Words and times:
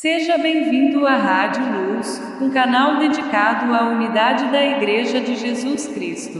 Seja 0.00 0.38
bem-vindo 0.38 1.04
à 1.08 1.16
Rádio 1.16 1.60
Luz, 1.72 2.22
um 2.40 2.52
canal 2.52 2.98
dedicado 3.00 3.74
à 3.74 3.88
unidade 3.88 4.48
da 4.52 4.64
Igreja 4.64 5.20
de 5.20 5.34
Jesus 5.34 5.88
Cristo. 5.88 6.38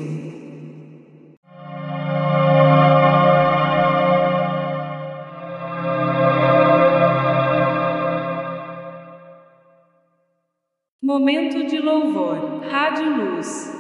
Momento 11.03 11.67
de 11.67 11.81
louvor, 11.81 12.61
Rádio 12.71 13.13
Luz. 13.13 13.78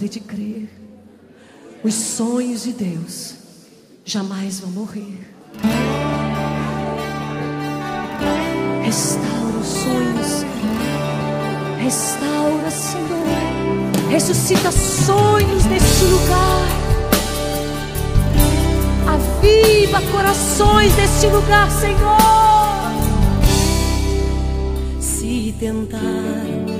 Pare 0.00 0.08
de 0.08 0.20
crer. 0.20 0.66
Os 1.84 1.92
sonhos 1.92 2.62
de 2.62 2.72
Deus 2.72 3.34
jamais 4.02 4.58
vão 4.58 4.70
morrer. 4.70 5.28
Restaura 8.82 9.58
os 9.58 9.66
sonhos, 9.66 10.46
restaura, 11.82 12.70
Senhor. 12.70 14.08
Ressuscita 14.10 14.72
sonhos 14.72 15.66
neste 15.66 16.04
lugar. 16.04 16.68
Aviva 19.06 20.00
corações 20.12 20.96
neste 20.96 21.26
lugar, 21.26 21.70
Senhor. 21.72 22.00
Se 24.98 25.54
tentar 25.60 26.79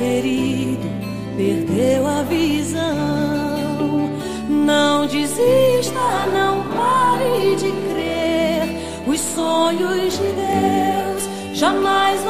ferido 0.00 0.88
perdeu 1.36 2.06
a 2.06 2.22
visão. 2.22 2.80
Não 4.48 5.06
desista, 5.06 6.00
não 6.32 6.62
pare 6.74 7.56
de 7.56 7.70
crer. 7.92 8.80
Os 9.06 9.20
sonhos 9.20 10.14
de 10.14 10.28
Deus 10.42 11.54
jamais 11.54 12.22
vão 12.22 12.29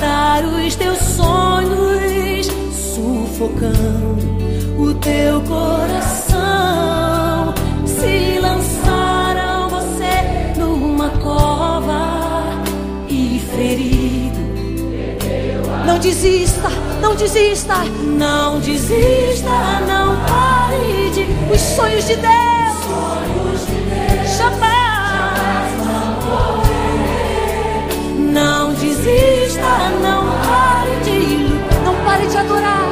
matar 0.00 0.42
os 0.44 0.74
teus 0.76 0.98
sonhos, 0.98 2.46
sufocando 2.72 4.26
o 4.78 4.94
teu 4.94 5.40
coração. 5.42 6.34
Se 7.84 8.38
lançaram 8.40 9.68
você 9.68 10.58
numa 10.58 11.10
cova 11.10 12.42
e 13.08 13.40
ferido. 13.54 14.40
Não 15.86 15.98
desista, 15.98 16.70
não 17.02 17.14
desista, 17.14 17.74
não 18.02 18.58
desista, 18.58 19.50
não 19.86 20.16
pare 20.26 21.10
de 21.10 21.26
os 21.52 21.60
sonhos 21.60 22.06
de 22.06 22.16
Deus. 22.16 22.49
Desista, 29.00 29.62
não 30.02 30.24
pare 30.44 30.96
de, 31.04 31.80
não 31.84 31.94
pare 32.04 32.26
de 32.26 32.36
adorar. 32.36 32.89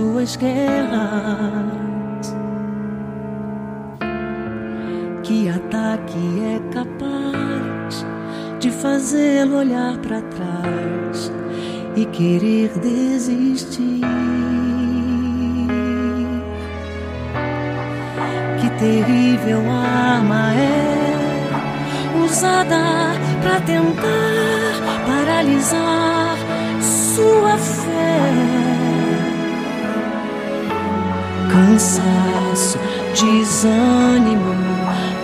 Suas 0.00 0.36
guerras? 0.36 1.84
Que 5.22 5.48
ataque 5.48 6.42
é 6.42 6.58
capaz 6.72 8.06
de 8.58 8.70
fazê-lo 8.70 9.58
olhar 9.58 9.98
para 9.98 10.22
trás 10.22 11.30
e 11.96 12.06
querer 12.06 12.70
desistir? 12.78 14.00
Que 18.60 18.70
terrível 18.78 19.60
arma 19.70 20.54
é 20.54 22.24
usada 22.24 23.12
para 23.42 23.60
tentar 23.60 24.72
paralisar 25.06 26.36
sua 26.80 27.58
fé. 27.58 28.59
Cansaço, 31.50 32.78
desânimo, 33.14 34.54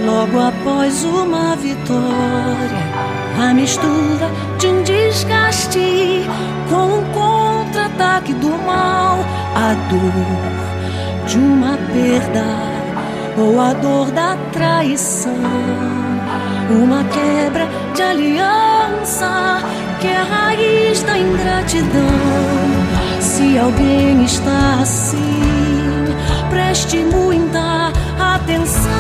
logo 0.05 0.41
após 0.41 1.05
uma 1.05 1.55
vitória. 1.57 2.87
A 3.39 3.55
mistura 3.55 4.31
de 4.59 4.67
um 4.67 4.83
desgaste 4.83 6.25
com 6.69 6.99
um 6.99 7.05
contra-ataque 7.13 8.33
do 8.35 8.49
mal, 8.49 9.19
a 9.55 9.75
dor 9.89 11.29
de 11.29 11.39
uma 11.39 11.77
perda 11.93 12.45
ou 13.39 13.61
a 13.61 13.73
dor 13.75 14.11
da 14.11 14.37
traição, 14.53 15.33
uma 16.71 17.05
quebra 17.05 17.69
de 17.95 18.03
aliança 18.03 19.61
que 20.01 20.09
é 20.09 20.17
a 20.17 20.25
raiz 20.25 21.03
da 21.03 21.19
ingratidão. 21.19 21.87
Se 23.21 23.59
alguém 23.59 24.25
está 24.25 24.81
assim, 24.81 25.56
preste 26.67 26.99
muita 26.99 27.93
atenção, 28.19 28.91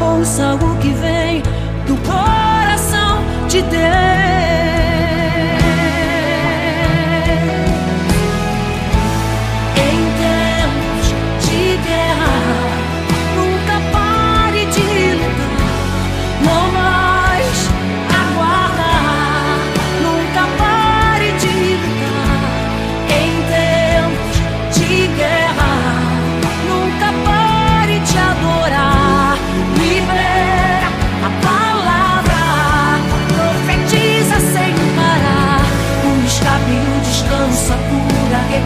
ouça 0.00 0.54
o 0.56 0.76
que 0.78 0.90
vem 0.90 1.40
do 1.86 1.96
coração 1.98 3.22
de 3.48 3.62
Deus. 3.62 4.21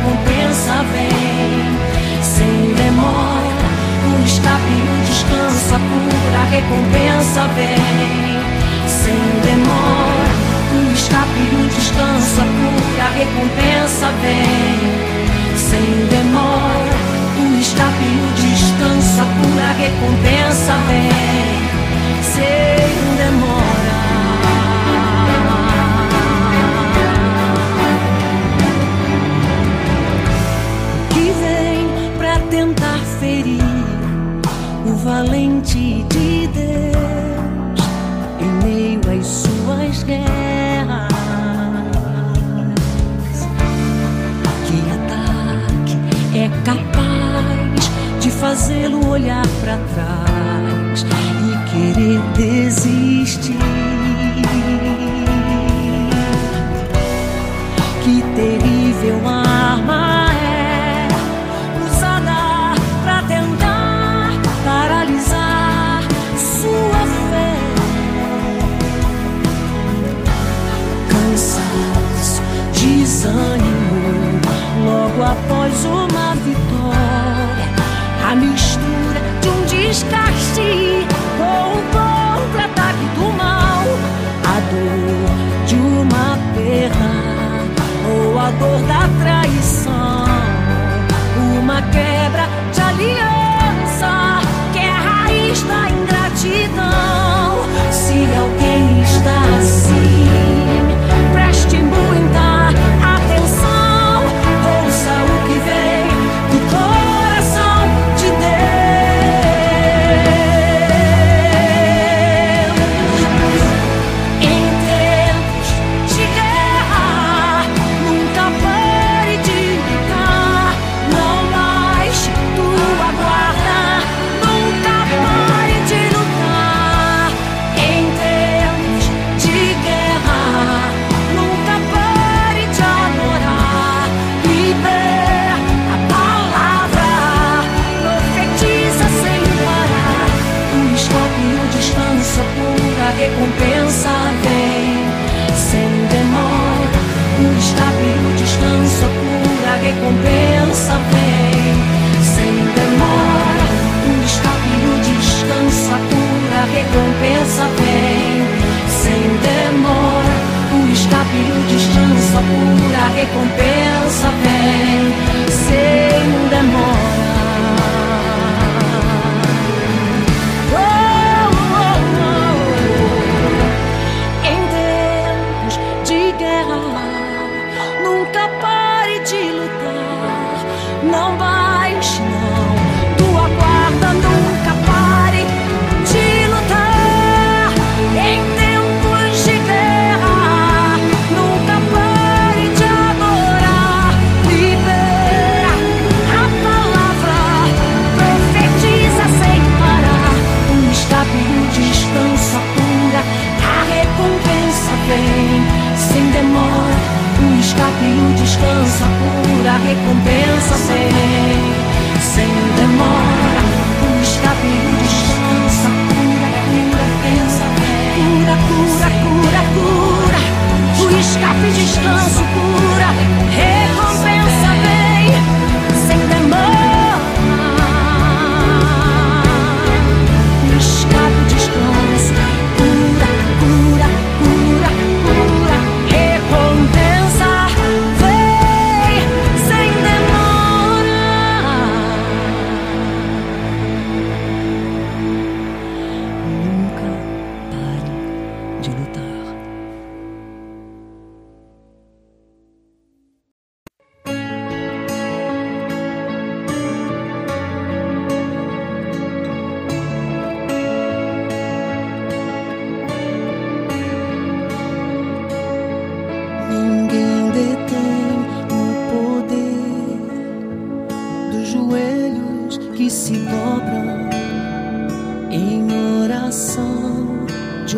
Recompensa 0.07 0.85
vem 0.93 2.23
sem 2.23 2.75
demora. 2.75 3.57
O 4.07 4.25
escape, 4.25 4.77
o 4.83 5.05
descanso, 5.05 5.75
a 5.75 5.79
cura, 5.79 6.39
a 6.39 6.45
recompensa 6.45 7.43
vem 7.57 8.39
sem 8.87 9.19
demora. 9.43 10.31
O 10.73 10.93
escape, 10.93 11.43
o 11.53 11.69
descanso, 11.69 12.41
a 12.41 12.45
cura, 12.45 13.03
a 13.03 13.11
recompensa 13.19 14.09
vem 14.23 14.79
sem 15.57 16.07
demora. 16.07 16.97
O 17.39 17.61
escape, 17.61 18.05
o 18.05 18.33
descanso, 18.37 19.21
a 19.21 19.25
cura, 19.25 19.65
a 19.65 19.73
recompensa 19.73 20.75
vem 20.87 21.51
sem 22.23 23.17
demora. 23.17 23.56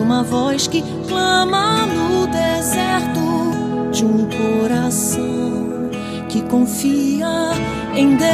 uma 0.09 0.23
voz 0.23 0.67
que 0.67 0.83
clama 1.07 1.85
no 1.85 2.27
deserto 2.29 3.91
de 3.93 4.07
um 4.07 4.27
coração 4.31 5.91
que 6.31 6.41
confia 6.45 7.53
em 7.95 8.17
Deus. 8.17 8.29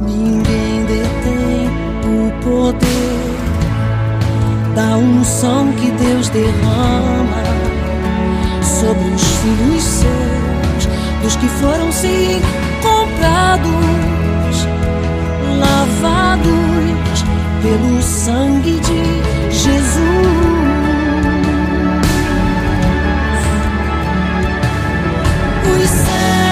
Ninguém 0.00 0.84
detém 0.86 1.66
o 2.06 2.30
poder 2.44 3.32
da 4.76 4.96
unção 4.98 5.72
que 5.72 5.90
Deus 5.90 6.28
derrama 6.28 7.42
sobre 8.62 9.08
os 9.16 9.22
filhos 9.22 9.82
seus, 9.82 10.86
dos 11.24 11.34
que 11.34 11.48
foram 11.48 11.90
se 11.90 12.40
comprados 12.80 14.21
lavados 15.82 17.24
pelo 17.60 18.00
sangue 18.02 18.78
de 18.80 19.02
Jesus. 19.50 20.02
Os 25.74 25.88
céus 25.88 26.51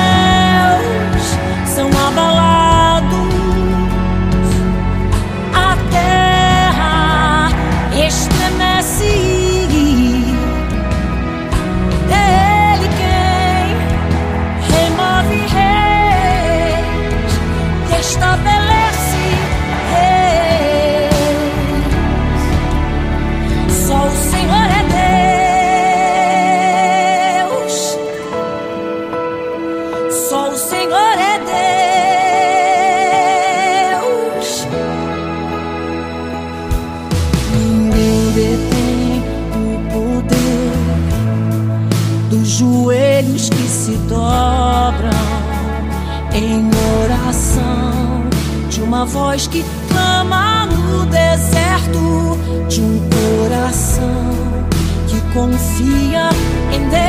voz 49.40 49.46
que 49.46 49.64
clama 49.88 50.66
no 50.66 51.07
deserto 51.07 52.38
de 52.68 52.83
um 52.83 53.00
coração 53.09 54.66
que 55.09 55.18
confia 55.33 56.29
em 56.72 56.88
Deus. 56.88 57.00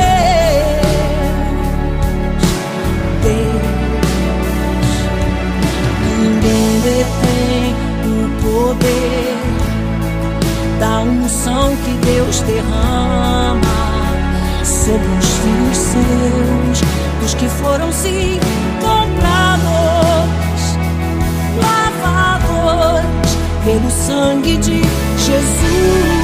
Deus, 3.23 3.61
ninguém 6.19 6.81
detém 6.83 7.75
o 8.05 8.15
poder 8.41 9.37
da 10.79 11.01
unção 11.01 11.75
que 11.83 11.91
Deus 12.05 12.41
derrama 12.41 13.61
sobre 14.63 15.07
os 15.19 15.29
filhos 15.37 15.77
seus, 15.77 16.81
os 17.25 17.33
que 17.33 17.47
foram 17.47 17.91
se 17.91 18.39
pelo 23.63 23.89
sangue 23.89 24.57
de 24.57 24.81
Jesus. 25.17 26.20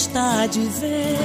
está 0.00 0.42
a 0.42 0.46
dizer. 0.46 1.19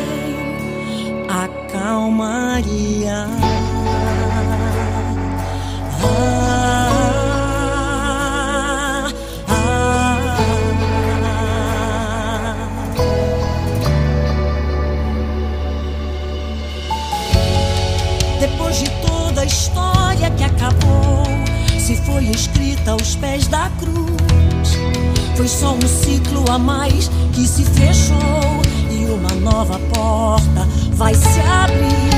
nova 29.65 29.79
porta 29.89 30.67
vai 30.95 31.13
se 31.15 31.39
abrir. 31.41 32.14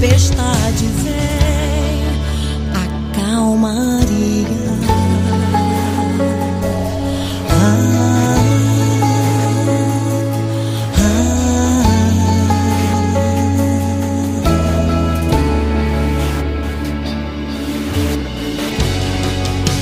tempestade 0.00 0.86
vem, 1.02 2.04
acalmaria. 2.72 4.46
calmaria. 7.48 7.88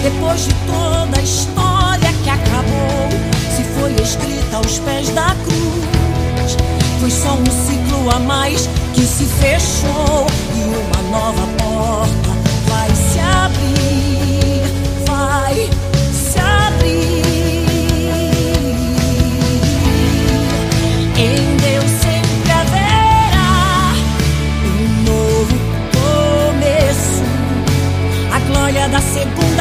Depois 0.03 0.45
de 0.45 0.55
toda 0.67 1.19
a 1.19 1.23
história 1.23 2.13
que 2.25 2.31
acabou, 2.31 3.11
se 3.55 3.63
foi 3.79 3.93
escrita 4.03 4.57
aos 4.57 4.79
pés 4.79 5.11
da 5.11 5.37
cruz, 5.45 6.57
foi 7.01 7.11
só 7.11 7.35
um 7.35 7.45
ciclo 7.45 8.11
a 8.11 8.19
mais 8.19 8.67
que 8.97 9.07
se 9.07 9.27
fechou 9.27 10.27
e 10.55 10.63
uma 10.65 11.03
nova 11.11 11.47
porta 11.59 12.31
vai 12.67 12.89
se 12.95 13.19
abrir, 13.19 14.63
vai 15.07 15.69
se 16.15 16.39
abrir. 16.39 17.27
Em 21.19 21.57
Deus 21.59 21.91
sempre 22.01 22.53
haverá 22.53 23.93
um 24.65 25.03
novo 25.05 25.57
começo, 25.93 27.23
a 28.33 28.39
glória 28.51 28.89
da 28.89 29.01
segunda. 29.01 29.56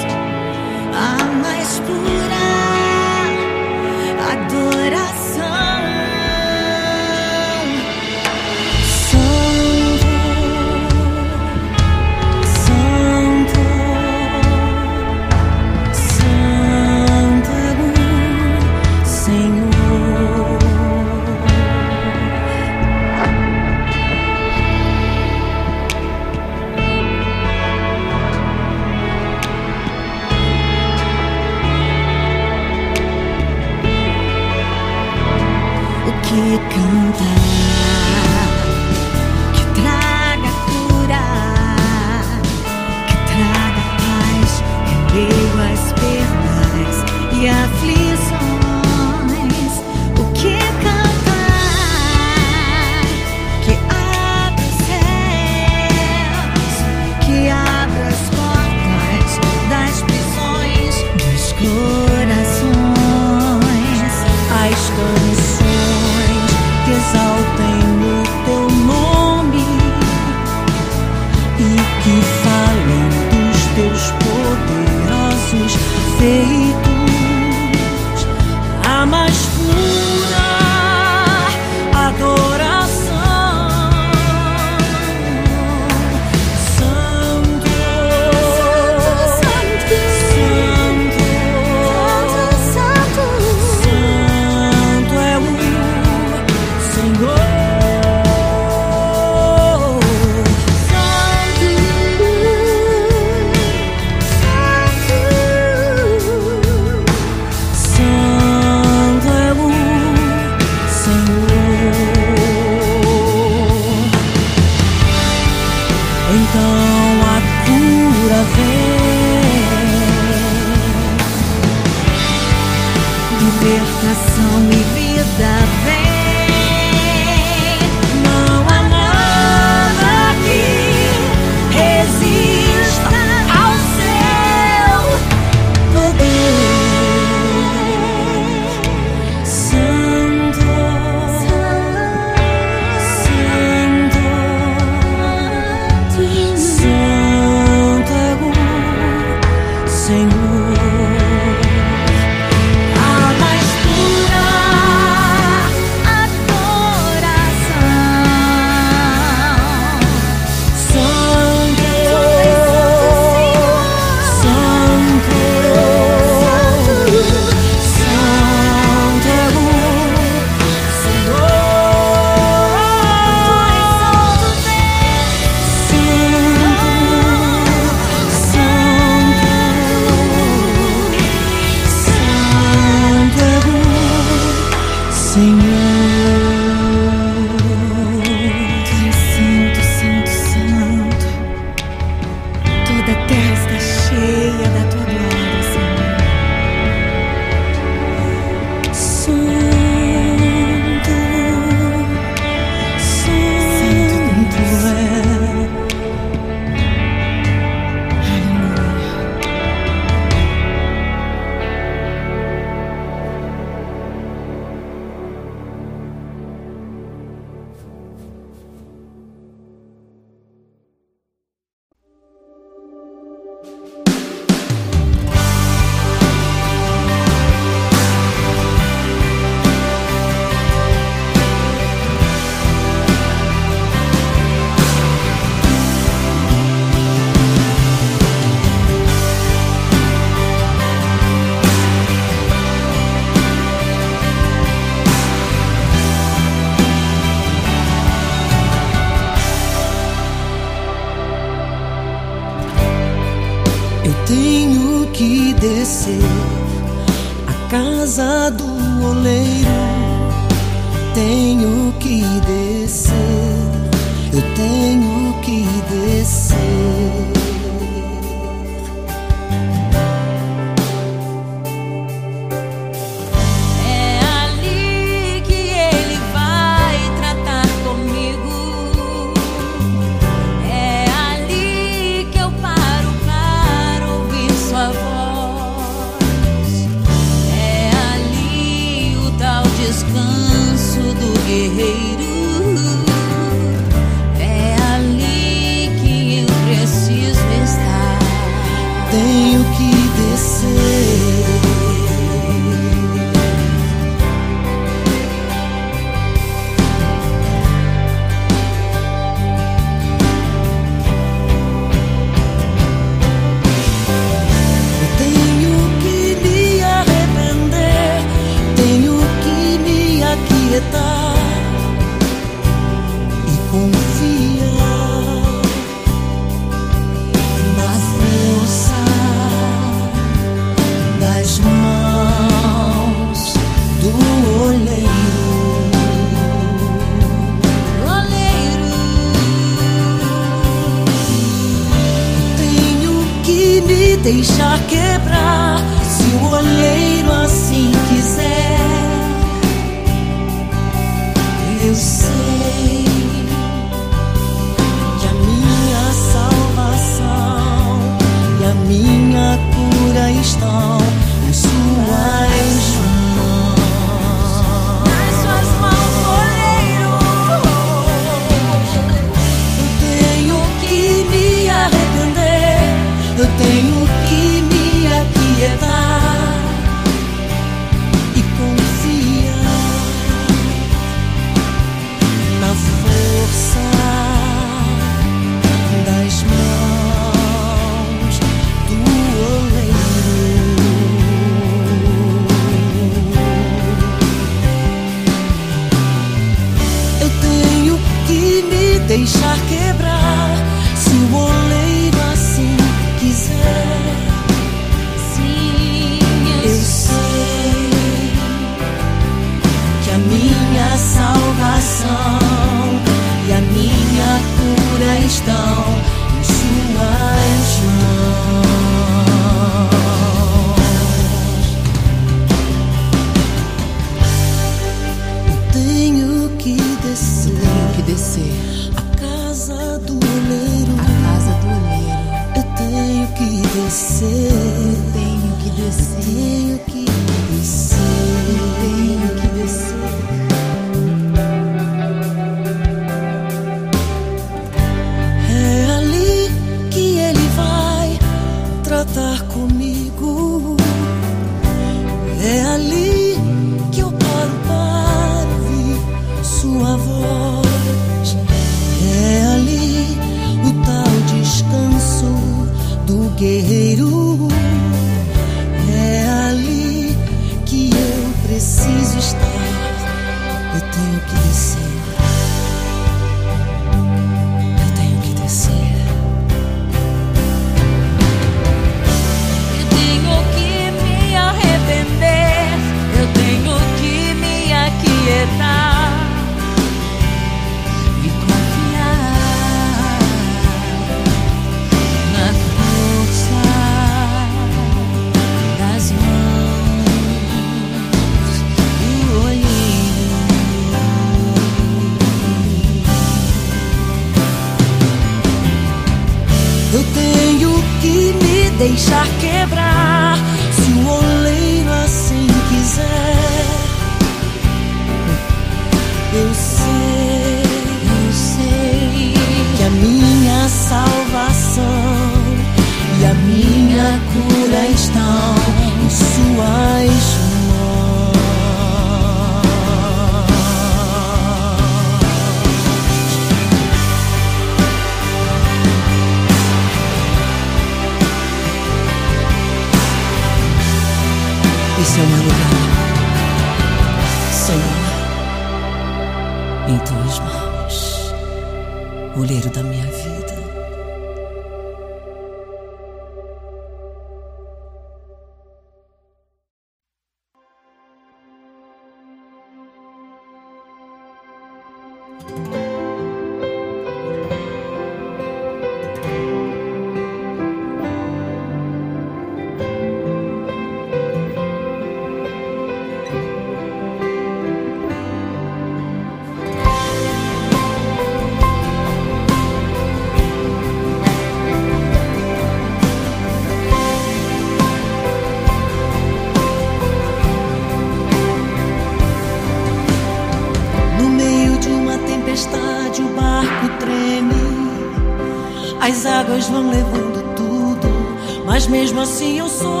assim 599.21 599.59
eu 599.59 599.69
sou. 599.69 600.00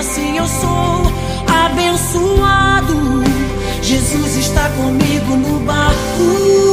assim 0.00 0.38
eu 0.38 0.46
sou 0.46 1.02
abençoado. 1.66 3.22
Jesus 3.82 4.36
está 4.36 4.68
comigo 4.70 5.36
no 5.36 5.60
barco. 5.60 6.70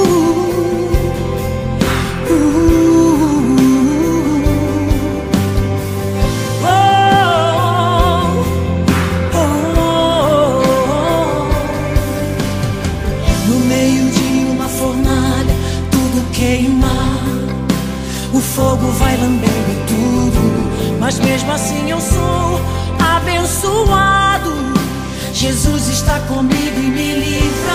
fogo 18.58 18.88
vai 18.94 19.16
lambendo 19.18 19.86
tudo. 19.88 20.98
Mas 21.00 21.20
mesmo 21.20 21.52
assim 21.52 21.92
eu 21.92 22.02
sou 22.02 22.17
abençoado. 23.78 24.52
Jesus 25.34 25.88
está 25.90 26.20
comigo 26.22 26.80
e 26.80 26.90
me 26.90 27.14
livra. 27.14 27.67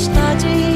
Tempestade, 0.00 0.69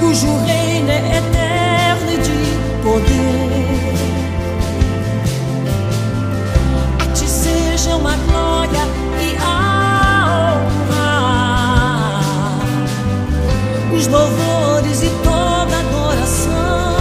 cujo 0.00 0.34
reino 0.46 0.90
é 0.90 1.18
eterno 1.18 2.10
e 2.10 2.16
de 2.16 2.56
poder. 2.82 3.94
A 6.98 7.06
ti 7.12 7.28
seja 7.28 7.96
uma 7.96 8.16
glória 8.16 8.84
e 9.20 9.36
a 9.38 10.54
honra, 10.56 11.10
os 13.94 14.06
louvores 14.06 15.02
e 15.02 15.10
toda 15.22 15.78
adoração. 15.78 16.96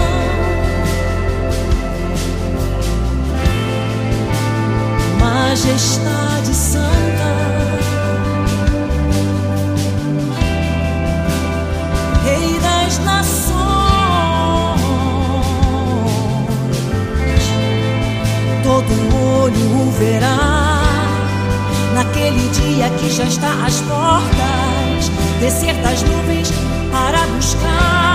Majestade. 5.20 6.29
Naquele 21.93 22.47
dia 22.50 22.89
que 22.91 23.10
já 23.12 23.26
está 23.26 23.52
às 23.66 23.82
portas, 23.82 25.12
descer 25.41 25.76
das 25.82 26.02
nuvens 26.04 26.50
para 26.89 27.28
buscar. 27.36 28.09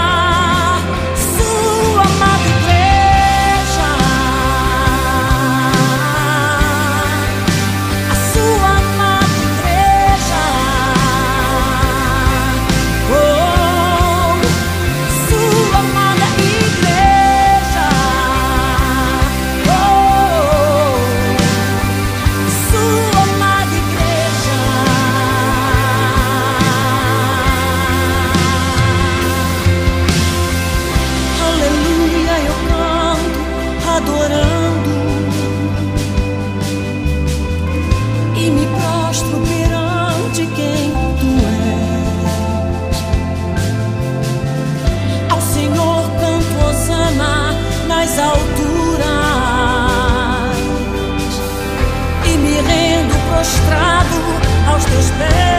understand 54.94 55.53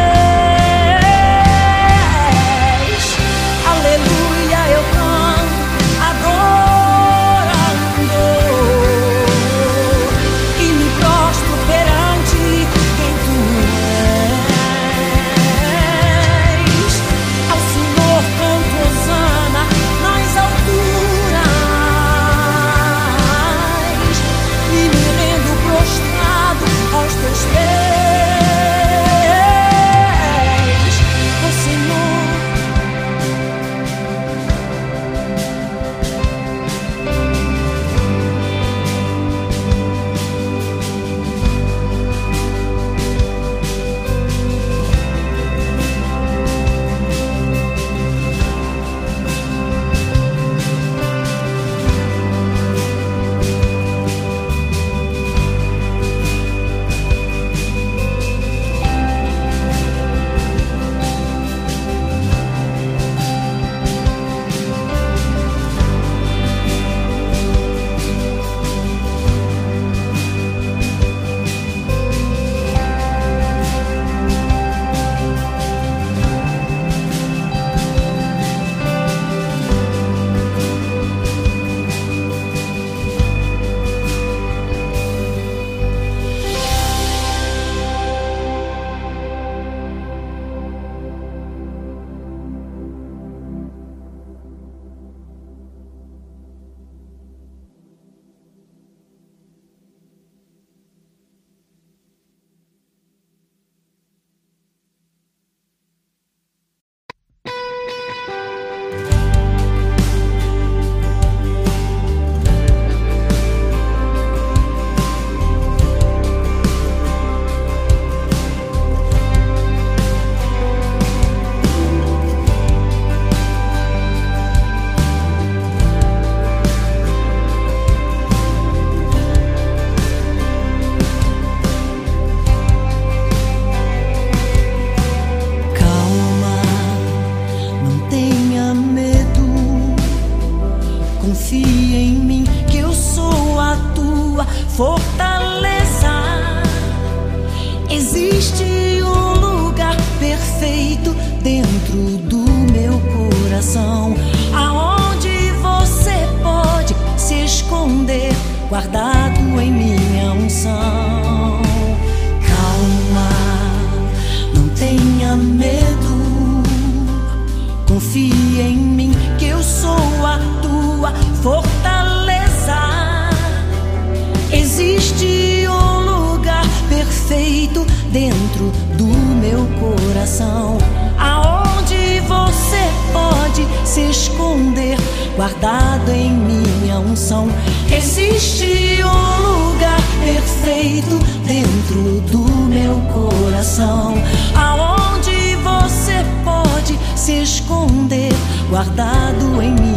guardado 198.76 199.62
em 199.62 199.72
mim. 199.72 199.95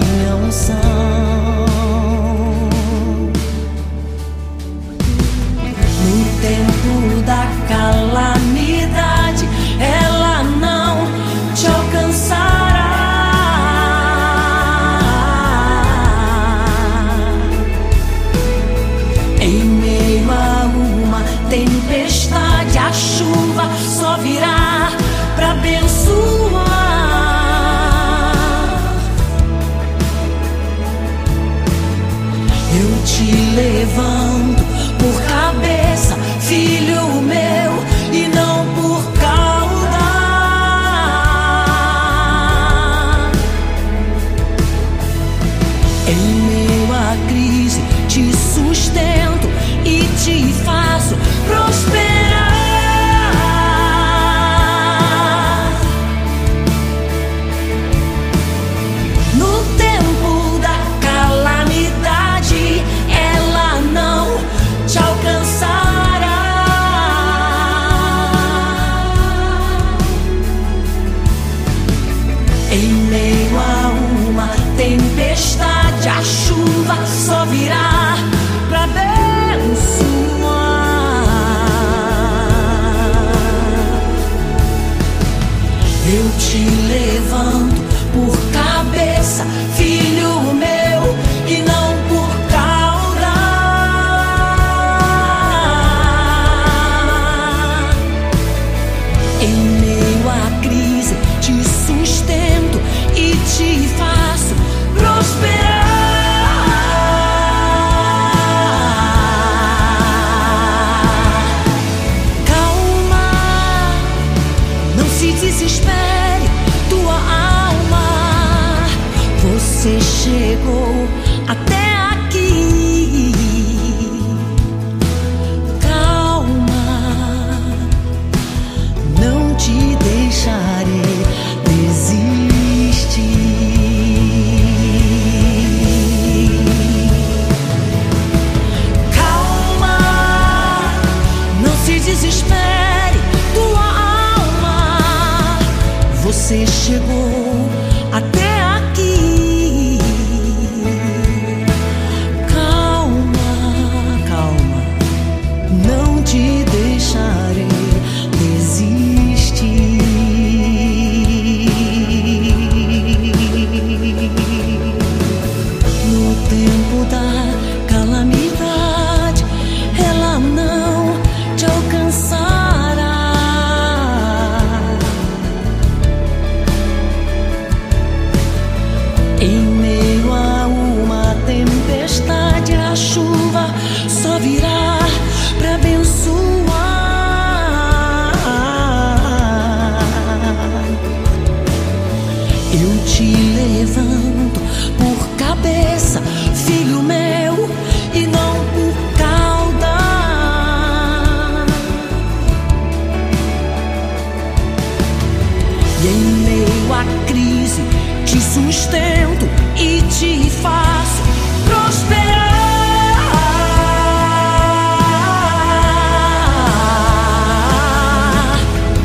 sustento 208.66 209.48
e 209.76 210.02
te 210.02 210.50
faço 210.50 211.22
prosperar. 211.64 212.48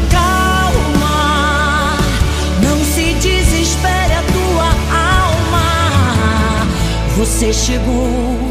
Calma, 0.09 1.97
não 2.61 2.83
se 2.83 3.13
desespere 3.13 4.13
a 4.13 4.23
tua 4.33 4.69
alma. 4.97 6.67
Você 7.15 7.53
chegou. 7.53 8.42